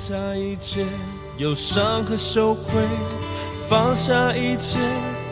[0.00, 0.86] 下一切
[1.36, 2.82] 忧伤和羞愧，
[3.68, 4.78] 放下一切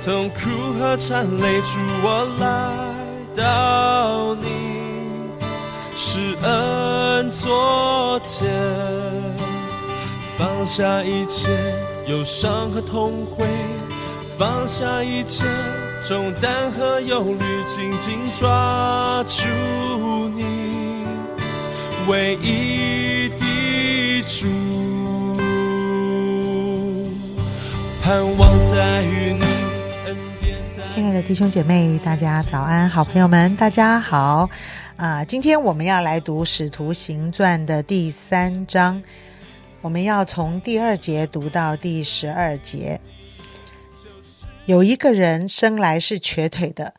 [0.05, 2.45] 痛苦和缠累，主我来
[3.35, 4.47] 到你
[5.97, 8.47] 施恩座前，
[10.37, 11.49] 放下一切
[12.07, 13.47] 忧伤和痛悔，
[14.37, 15.47] 放下一切
[16.05, 20.45] 重担和忧虑，紧紧抓住你。
[22.07, 23.08] 唯一
[30.89, 32.89] 亲爱的弟兄姐妹，大家早安！
[32.89, 34.49] 好朋友们，大家好！
[34.97, 39.03] 啊，今天我们要来读《使徒行传》的第三章，
[39.83, 42.99] 我们要从第二节读到第十二节。
[44.65, 46.95] 有一个人生来是瘸腿的，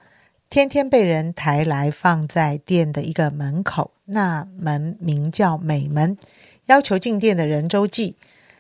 [0.48, 6.16] 天天被人抬来放在店的一个门口，那门名叫美门，
[6.68, 8.16] 要求进店的人周记。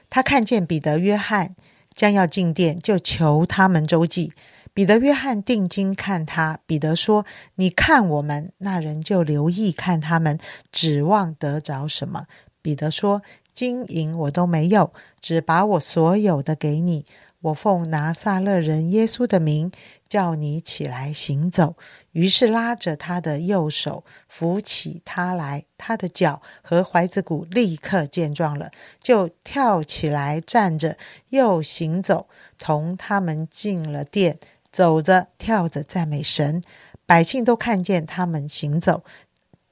[0.09, 1.52] 他看见彼得、约翰
[2.00, 4.31] 将要进店，就求他们周济。
[4.73, 7.25] 彼得、约翰定睛看他，彼得说
[7.56, 10.39] ：“你看我们。”那人就留意看他们，
[10.72, 12.28] 指望得着什么。
[12.61, 13.22] 彼得说
[13.53, 17.06] ：“金银我都没有，只把我所有的给你。
[17.42, 19.72] 我奉拿撒勒人耶稣的名，
[20.08, 21.76] 叫你起来行走。”
[22.12, 30.98] 于是拉着他的右手扶起他来，他的脚和踝子骨立刻健壮了，就跳起来站着，
[31.30, 34.38] 又行走，同他们进了殿。
[34.72, 36.62] 走着跳着赞美神，
[37.08, 39.03] 百姓都看见他们行走，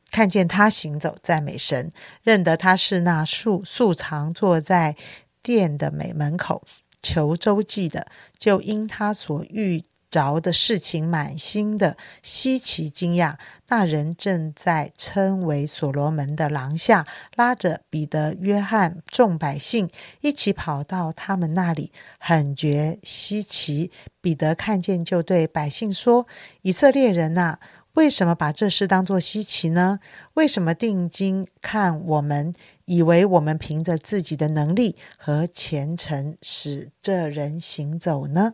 [0.09, 1.92] 看见他行走赞美神，
[2.24, 4.96] 认得他是那素素常坐在
[5.44, 6.64] 殿的美门口
[7.08, 13.36] 求周济的，就因他所遇着的事情满心的稀奇惊讶。
[13.69, 19.89] 那人正在称为所罗门的廊下，拉着彼得、约翰众百姓
[20.22, 23.91] 一起跑到他们那里，很觉稀奇。
[24.22, 26.28] 彼得看见，就对百姓说
[26.63, 27.59] ：“以色列人呐、
[27.97, 30.00] 为什么把这事当作稀奇呢？
[30.35, 32.53] 为什么定睛看我们，
[32.85, 38.53] 以为我们凭着自己的能力和虔诚使这人行走呢？”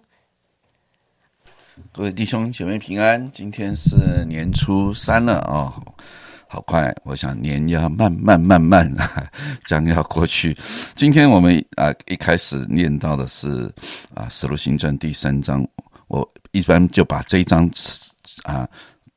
[1.91, 5.73] 各位弟兄姐妹平安，今天是年初三了哦，
[6.47, 8.89] 好快，我想年要慢慢慢慢
[9.65, 10.57] 将要过去。
[10.95, 13.69] 今天我们啊一开始念到的是
[14.13, 15.67] 啊《使徒行传》第三章，
[16.07, 17.69] 我一般就把这一章
[18.43, 18.65] 啊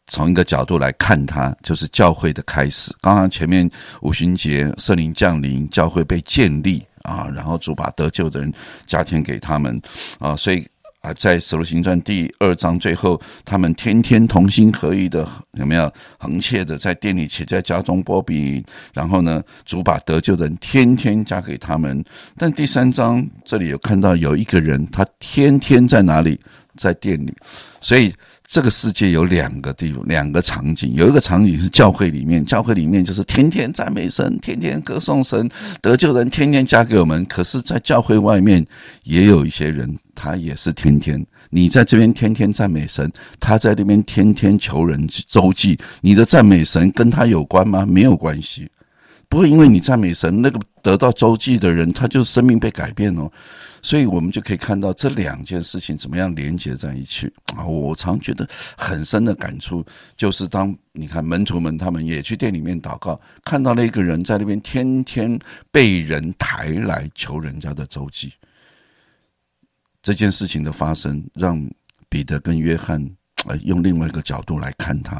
[0.08, 2.94] 从一个角度来看它，就是教会的开始。
[3.00, 3.68] 刚刚前面
[4.02, 8.52] 五旬节圣灵降临，教会被建立啊，然后主把得救的人
[8.86, 9.80] 加添给他们
[10.18, 10.66] 啊，所以。
[11.02, 18.64] 啊，在《使徒行传》第二章最后，他们天天同心合意的，有没有横切的在店里且在家中剥饼？
[18.92, 22.04] 然后呢，主把得救的人天天加给他们。
[22.36, 26.40] 但第三章这里有看到有一个人，他天天在哪里？
[26.76, 27.32] 在店里。
[27.80, 28.12] 所以
[28.46, 30.92] 这个世界有两个地方，两个场景。
[30.94, 35.48] 有一个场景是教会里面，教会里面就是天天赞美神，天天歌颂神，
[35.80, 37.24] 得救人天天加给我们。
[37.26, 38.64] 可是，在教会外面
[39.04, 39.96] 也有一些人。
[40.18, 45.78] 他也是天天，你在这边天天赞美神，他在那边天天求人周济。
[46.00, 47.84] 你的赞美神跟他有关吗？
[47.84, 48.66] 没有关系，
[49.28, 53.30] 不会因为你赞美神，那个得到周济的人，他就生命被改变哦。
[53.82, 57.64] 所以我们就可以看到这两件事情怎么样连接在一起啊！
[57.64, 59.84] 我常觉得很深的感触，
[60.16, 65.38] 就是当你看门徒们他们也去店里面祷告，看到了一个人在那边天天
[65.70, 68.32] 被人抬来求人家的周济。
[70.02, 71.60] 这件事情的发生，让
[72.08, 73.04] 彼得跟约翰
[73.46, 75.16] 呃用另外一个角度来看他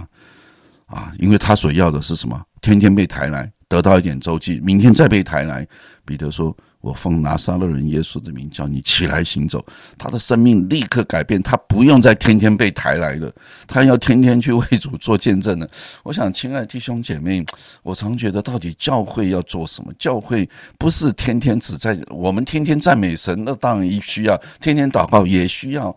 [0.86, 2.40] 啊，因为他所要的是什么？
[2.60, 5.66] 天天被抬来，得到一点周记，明天再被抬来。
[6.06, 9.62] 彼得说：“我奉拿撒勒人耶稣的名叫你起来行走。”
[9.98, 13.30] 他的生命立刻改变，他不用再天天被抬来了，
[13.66, 15.68] 他要天天去为主做见证了。
[16.02, 17.44] 我想，亲爱的弟兄姐妹，
[17.82, 19.92] 我常觉得，到底教会要做什么？
[19.98, 20.48] 教会
[20.78, 25.94] 不是天天只在我们天天赞美神，那当然也需要；天天祷告也需要。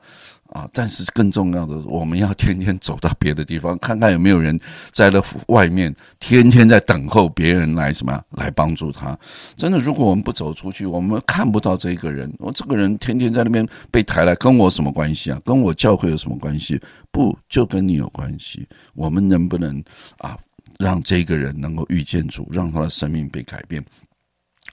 [0.50, 0.68] 啊！
[0.74, 4.60] 但是更重要的，我们要天天走到别的地方，看看有没有人
[4.92, 9.18] 在那外面天天在等候别人来什么来帮助他。
[9.56, 12.32] 真的，如果我们不走出去，我们看不到这个人。
[12.40, 15.40] 我这个人天天在那边被抬来，跟我什么关系啊？
[15.46, 16.82] 跟我教会有什么关系？
[17.12, 18.68] 不，就跟你有关系。
[18.94, 19.84] 我们能不能
[20.18, 20.38] 啊，
[20.80, 23.84] 让这个人能够遇见主，让他的生命被改变？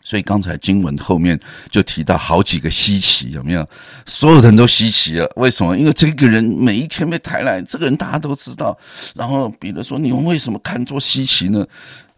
[0.07, 1.37] 所以刚才经文后面
[1.69, 3.69] 就提到好几个稀奇，有没有？
[4.07, 5.77] 所有人都稀奇了，为什么？
[5.77, 8.79] 因为这个人每一天被抬来，这个人大家都知道。
[9.17, 11.67] 然后比如说：“你们为什么看作稀奇呢？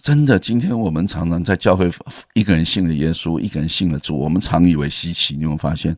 [0.02, 1.90] 真的，今天我们常常在教会，
[2.34, 5.34] 一个人信了耶稣，一个人信了主，我们常以为稀奇。
[5.34, 5.96] 你有没有发现，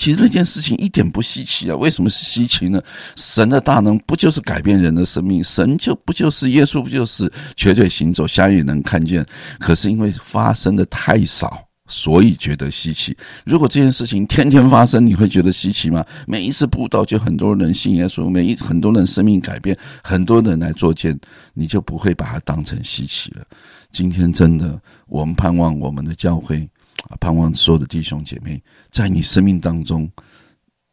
[0.00, 1.76] 其实那件事情一点不稀奇啊？
[1.76, 2.82] 为什么是稀奇呢？
[3.16, 5.44] 神的大能不就是改变人的生命？
[5.44, 9.24] 神就不就是耶稣不就是瘸腿行走，瞎眼能看见？
[9.58, 11.66] 可是因为发生的太少。
[11.92, 13.16] 所以觉得稀奇。
[13.44, 16.06] 如果这件事情天天发生，你会觉得稀奇吗？
[16.24, 21.18] 每一次布道就很多人信耶稣，每一很多人生命改变，很多人来做见，
[21.52, 23.44] 你就不会把它当成稀奇了。
[23.90, 26.68] 今天真的，我们盼望我们的教会，
[27.08, 30.10] 啊盼望所有的弟兄姐妹，在你生命当中，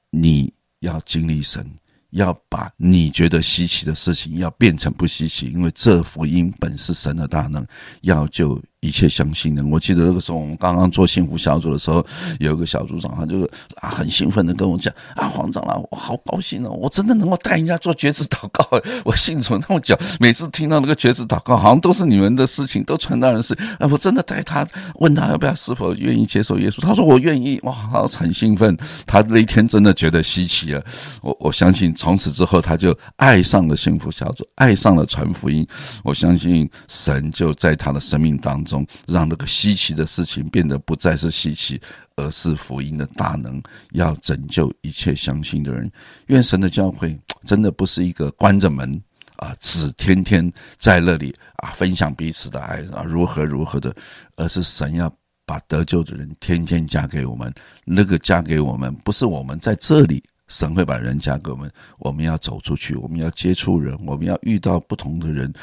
[0.09, 1.69] 你要经历神，
[2.11, 7.65] 要把你觉得稀奇的事情，要变成不稀奇，因为这福音本是神的大能，
[8.01, 8.61] 要救。
[8.81, 9.65] 一切相信的。
[9.65, 12.05] 我记得那个时候，我们刚刚做幸福小组的时候，
[12.39, 13.43] 有一个小组长，他就
[13.75, 18.65] 啊很兴奋的跟我讲啊，黄长老，我好高兴哦，我真的能够带人家做绝子祷告。
[19.03, 23.57] 我信主那么久，每次听到那个绝子祷告，好像都是你们的事情，都传道人事。
[23.79, 24.65] 啊，我真的带他
[24.95, 26.81] 问他要不要，是否愿意接受耶稣。
[26.81, 28.77] 他说我愿意，哇，好很兴奋。
[29.05, 30.83] 他那一天真的觉得稀奇了。
[31.21, 35.67] 我我相信从此之后，他就爱上了幸福小组，爱上了传福音。
[36.03, 38.85] 我相信神就在他的生命当中。
[39.07, 41.81] 让那个稀奇的事情变得不再是稀奇，
[42.17, 43.59] 而是福音的大能，
[43.93, 45.89] 要拯救一切相信的人。
[46.27, 49.01] 愿神的教会真的不是一个关着门
[49.37, 53.95] 啊，只天天在那里啊分享彼此的爱啊，如何如何的，
[54.35, 55.11] 而是神要
[55.45, 57.53] 把得救的人天天嫁给我们。
[57.85, 61.71] 那个嫁给我们，不是我们在这里，神会把人嫁给我们。
[61.99, 65.53] 我们要走出去，我们要接触人，我们要遇到不同的人。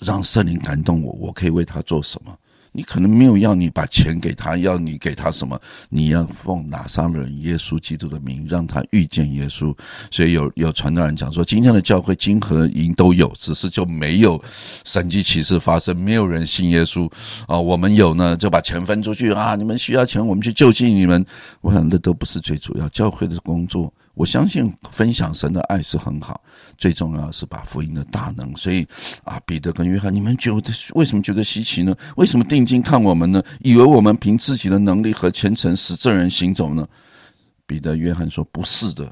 [0.00, 2.34] 让圣灵感动我，我可以为他做什么？
[2.72, 5.60] 你可能没有要你把钱给他，要你给他什么？
[5.88, 9.76] 你要奉拿撒勒人耶稣基督的名，让他遇见耶稣。
[10.08, 14.40] 所以有有传道人讲说，今天的教会金和银都有，只是就没有
[14.84, 17.10] 神迹奇事发生，没有人信耶稣
[17.48, 17.58] 啊。
[17.58, 19.56] 我们有呢，就把钱分出去啊。
[19.56, 21.26] 你们需要钱，我们去救济你们。
[21.62, 23.92] 我想那都不是最主要，教会的工作。
[24.20, 26.38] 我相信分享神的爱是很好，
[26.76, 28.54] 最重要是把福音的大能。
[28.54, 28.86] 所以
[29.24, 31.96] 啊，彼得跟约翰，你们觉得为什么觉得稀奇呢？
[32.18, 33.42] 为什么定睛看我们呢？
[33.60, 36.86] 以为我们凭自己的能力和虔诚使这人行走呢？
[37.66, 39.10] 彼得、约翰说：“不是的，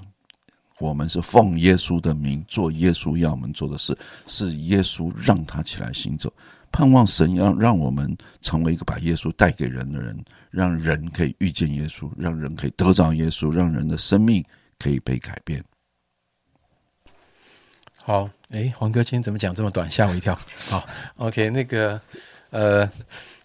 [0.79, 3.97] 我们是奉耶稣的名做耶稣要我们做的事，
[4.27, 6.31] 是耶稣让他起来行走。
[6.71, 14.45] 盼望神要让我们成为一个把耶稣带给人的人，让人可以遇见耶稣，让人可以得着耶稣，让人的生命。”
[14.79, 15.63] 可以被改变。
[17.97, 20.39] 好，哎，黄哥今天怎么讲这么短，吓我一跳。
[20.71, 20.87] 好
[21.17, 22.01] ，OK，那个，
[22.51, 22.91] 呃，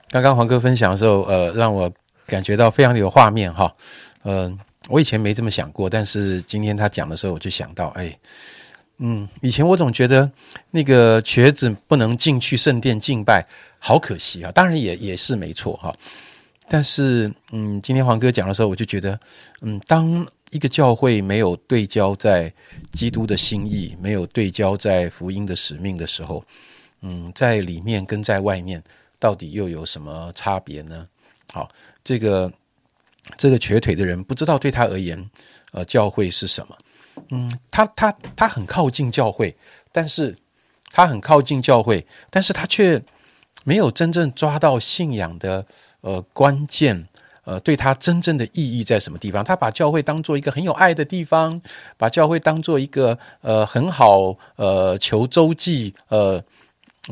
[0.09, 1.91] 刚刚黄哥分享的时候，呃，让我
[2.25, 3.75] 感觉到非常的有画面哈。
[4.24, 4.57] 嗯，
[4.88, 8.18] 我以前没这么想过，但是今天他讲的时候，我就想到，哎，
[9.00, 10.31] 嗯，以前我总觉得
[10.71, 13.45] 那个瘸子不能进去圣殿敬拜，
[13.80, 14.51] 好可惜啊。
[14.53, 15.94] 当然也也是没错哈。
[16.69, 19.19] 但是，嗯，今天黄哥讲的时候，我就觉得，
[19.59, 22.53] 嗯，当一个教会没有对焦在
[22.91, 26.45] 基督的心意，没有对焦在福音的使命的时候，
[27.01, 28.81] 嗯，在里面跟在外面
[29.17, 31.07] 到底又有什么差别呢？
[31.51, 31.67] 好，
[32.03, 32.51] 这个
[33.35, 35.29] 这个瘸腿的人不知道对他而言，
[35.71, 36.77] 呃，教会是什么？
[37.29, 39.56] 嗯，他他他很靠近教会，
[39.91, 40.35] 但是
[40.91, 43.03] 他很靠近教会，但是他却
[43.63, 45.66] 没有真正抓到信仰的
[46.01, 47.07] 呃关键。
[47.44, 49.44] 呃，对他真正的意义在什么地方？
[49.44, 51.62] 他把教会当做一个很有爱的地方，
[51.97, 56.42] 把教会当做一个呃很好呃求周济呃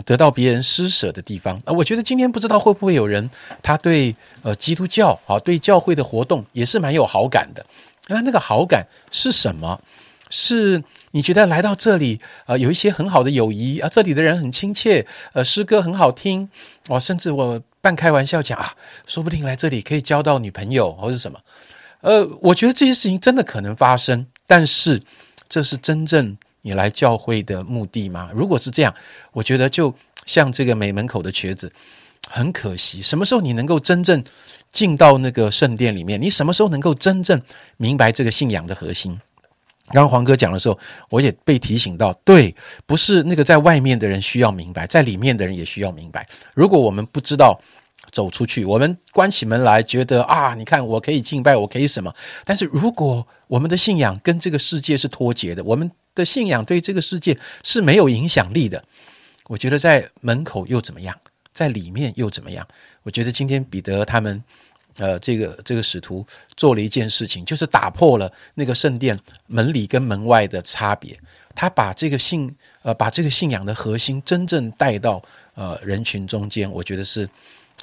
[0.05, 1.73] 得到别人施舍的地方啊。
[1.73, 3.29] 我觉得今天不知道会不会有人
[3.61, 7.65] 他对呃基督教啊对教会的活动也是蛮有好感的。
[8.07, 9.79] 那那个好感是什么？
[10.29, 16.49] 是你觉得来到这里啊有一些很好的友谊啊，这里的人很亲切，呃诗歌很好听
[16.87, 17.61] 哦，甚至我。
[17.83, 18.75] 半开玩笑讲啊，
[19.07, 21.39] 说不定来这里可以交到女朋友或者什么，
[22.01, 25.01] 呃，我觉得这些事情真的可能发生，但是
[25.49, 28.29] 这是真正你来教会的目的吗？
[28.35, 28.93] 如果是这样，
[29.31, 29.91] 我觉得就
[30.27, 31.73] 像这个美门口的瘸子，
[32.29, 33.01] 很可惜。
[33.01, 34.23] 什么时候你能够真正
[34.71, 36.21] 进到那个圣殿里面？
[36.21, 37.41] 你什么时候能够真正
[37.77, 39.19] 明白这个信仰的核心？
[39.87, 46.27] 刚刚黄哥讲的时候，我也被提醒到，对，不是那个在外面的人需要明白，在里面的人也需要明白。
[46.55, 47.59] 如果我们不知道
[48.11, 52.13] 走出去，我们关起门来觉得啊，你看我可以敬拜，我可以什么？
[52.45, 58.81] 但是如果我们的信仰跟这个世界是脱节的，我们的信仰对这个世界是没有影响力的，
[59.47, 61.15] 我觉得在门口又怎么样？
[61.53, 62.65] 在里面又怎么样？
[63.03, 64.41] 我觉得今天彼得他们
[64.97, 69.17] 呃，这个这个使徒做了一件事情，就是打破了那个圣殿
[69.47, 71.17] 门里跟门外的差别。
[71.53, 75.21] 他把这个信，呃，把这个信仰的核心真正带到
[75.53, 77.29] 呃人群中间，我觉得是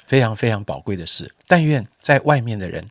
[0.07, 1.31] 非常非常宝贵的事。
[1.47, 2.83] 但愿在外面的人，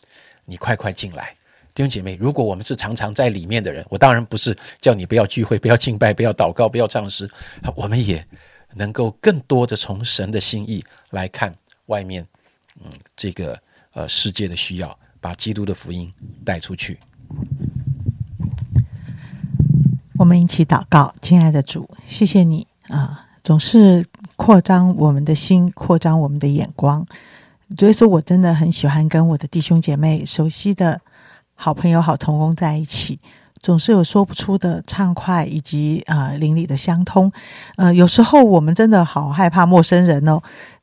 [0.45, 1.35] 你快快进来，
[1.75, 2.17] 弟兄姐妹。
[2.21, 7.29] 如果我们是常常在里面的人，我当然不是叫你不要聚会、不要敬拜、不要祷告、不要唱诗，
[7.75, 8.25] 我们也
[8.75, 11.53] 能够更多的从神的心意来看
[11.87, 12.25] 外面，
[12.81, 13.61] 嗯，这个
[13.99, 16.09] 呃世界的需要，把基督的福音
[16.45, 17.01] 带出去。
[20.17, 27.05] 我们一起祷告，亲爱的主，谢谢你啊，总是扩张我们的心，扩张我们的眼光。
[27.77, 31.01] 所以说我真的很喜欢跟我的弟兄姐妹、熟悉的
[31.55, 33.19] 好朋友、好同工在一起，
[33.61, 37.33] 总是有说不出的畅快，以及啊邻里的相通。
[37.75, 40.41] 呃，有时候我们真的好害怕陌生人哦，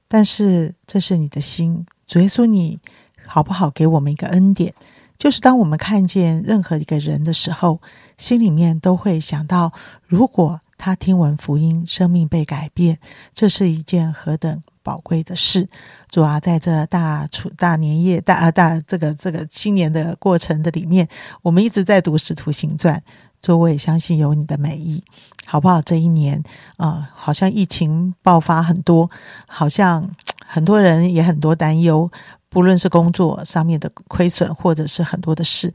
[0.10, 2.80] 但是这是你的心，主耶稣，你
[3.26, 4.74] 好不好给我们一个恩典？
[5.18, 7.80] 就是当我们看见任何一个人的时候，
[8.18, 9.72] 心里面都会想到，
[10.06, 13.00] 如果他听闻福音，生命被改变，
[13.34, 15.68] 这是一件何等宝贵的事！
[16.10, 21.08] 主啊，在这大初大年夜、大啊大这个这个新年的过程的里面，
[21.42, 23.02] 我们一直在读《使徒行传》，
[23.42, 25.02] 主，我也相信有你的美意，
[25.46, 25.82] 好不好？
[25.82, 26.44] 这一年
[26.76, 29.10] 啊，好像疫情爆发很多，
[29.48, 30.10] 好像
[30.46, 32.12] 很多人也很多担忧。
[32.56, 35.74] 不论是工作上面的亏损，或者是很多的事，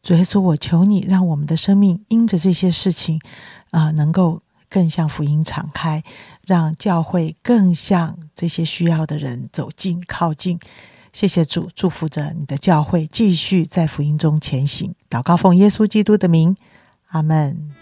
[0.00, 3.20] 主耶稣，我求你，让我们的生命因着这些事情
[3.72, 6.04] 啊，能够更向福音敞开，
[6.46, 10.60] 让教会更向这些需要的人走近靠近。
[11.12, 14.94] 谢谢主，祝福着你的教会继续在福音中前行。
[15.10, 16.56] 祷告奉耶稣基督的名，
[17.08, 17.72] 阿门。